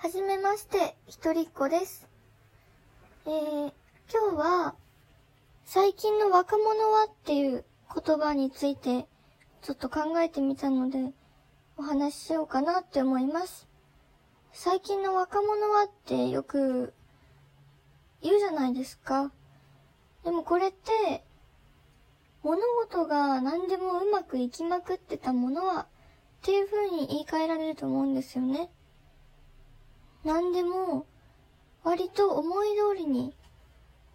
[0.00, 2.08] はじめまして、ひとりっ子です。
[3.26, 3.72] えー、
[4.08, 4.76] 今日は、
[5.64, 9.08] 最近の若者はっていう言葉について、
[9.60, 11.12] ちょっと考えてみたので、
[11.76, 13.66] お話ししようかなって思います。
[14.52, 16.94] 最近の若者はってよく
[18.22, 19.32] 言うじゃないですか。
[20.22, 21.24] でもこれって、
[22.44, 25.86] 物事が何でもうまくいきまくってたものは、っ
[26.42, 28.70] ていう風に言い換えられると思うんですよね。
[30.28, 31.06] 何でも、
[31.82, 33.32] 割と思い通りに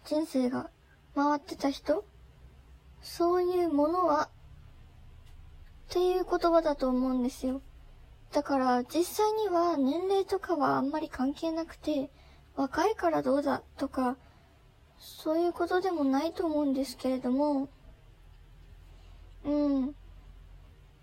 [0.04, 0.70] 人生が
[1.16, 2.04] 回ってた人
[3.02, 4.30] そういうものは、
[5.88, 7.62] っていう言葉だと思うんですよ。
[8.30, 12.12] だから実際には年齢とかはあんまり関係なくて、
[12.54, 14.16] 若いからどうだとか、
[15.00, 17.68] そういうことでもないと思うんですけれども、
[19.44, 19.96] うん。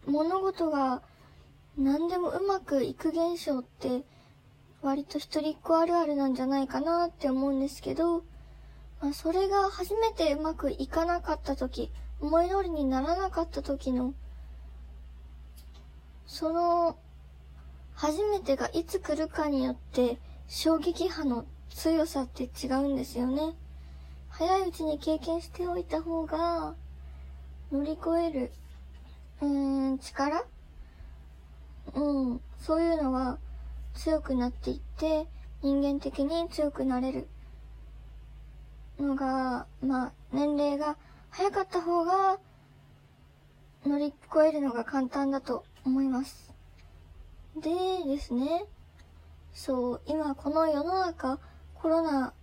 [0.08, 1.02] 物事が
[1.78, 4.06] 何でもうまくいく現象って
[4.82, 8.24] 割と一人っ子あるあるなんじゃないかなって思うんですけど、
[9.00, 14.14] まあ、それが初めてうまくいかなかった時、思い通りにならなかった時の、
[16.26, 16.98] その、
[17.94, 23.54] 初めてがいつ来るかによって衝撃波の強さって違うんですよね。
[24.30, 26.74] 早いうちに経験しておいた方が、
[27.72, 28.52] 乗り越える、
[29.42, 30.44] うーん、力？
[31.94, 33.38] うん、そういうのは
[33.94, 35.28] 強くなっていって、
[35.62, 37.28] 人間的に強くなれる
[39.00, 40.98] のが、まあ、年齢が
[41.30, 42.40] 早かった方が、
[43.86, 46.54] 乗り越えるのが簡単だと思います。
[47.58, 47.72] で
[48.06, 48.66] ですね、
[49.54, 51.40] そう、今この世の中、
[51.76, 52.34] コロナ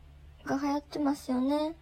[0.45, 1.75] が流行ってますよね。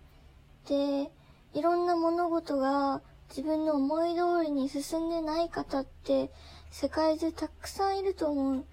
[0.69, 1.11] で、
[1.55, 3.01] いろんな物事が
[3.31, 6.31] 自分の思い通りに進んでない方って
[6.71, 8.65] 世界中たくさんいると思う。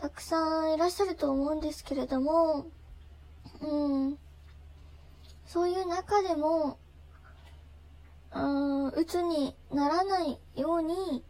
[0.00, 2.66] たくさんいらっしゃると思うんですけれども、
[3.60, 4.18] うん。
[5.44, 6.78] そういう中でも、
[8.32, 11.24] うん、鬱にならないように、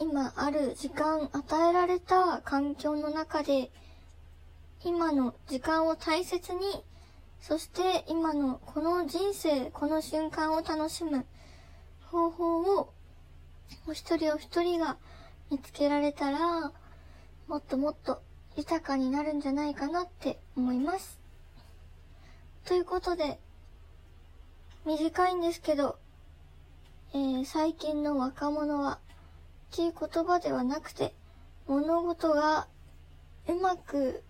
[0.00, 3.70] 今ある時間、与えられた環境の中で、
[4.84, 6.60] 今の時間を大切に、
[7.40, 11.24] そして今のこの人生、この瞬間を楽しむ
[12.10, 12.92] 方法を、
[13.86, 14.96] お一人お一人が
[15.52, 16.72] 見つけられたら、
[17.46, 18.22] もっともっと
[18.56, 21.18] 豊かになるんじゃないかなって思います。
[22.64, 23.38] ということで、
[24.86, 25.98] 短いんですけど、
[27.12, 28.98] えー、最近の若者は、
[29.72, 31.14] っていう言葉ではなくて、
[31.66, 32.66] 物事が
[33.48, 34.22] うまく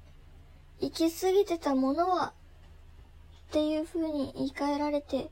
[0.81, 2.33] いきすぎてたものは、
[3.49, 5.31] っていう風に言い換えられて、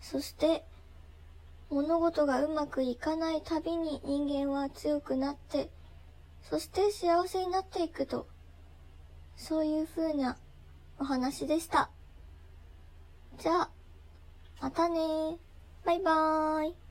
[0.00, 0.64] そして、
[1.70, 5.70] 物事がうまくいかないたびに人間は強くなって、
[6.48, 8.26] そして幸せになっていくと、
[9.36, 10.36] そういう風な
[10.98, 11.90] お話でした。
[13.38, 13.70] じゃあ、
[14.60, 15.38] またね。
[15.84, 16.81] バイバーイ。